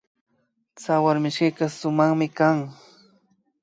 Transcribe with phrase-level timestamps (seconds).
[0.75, 2.57] Tsawarmishkika sumakmi kan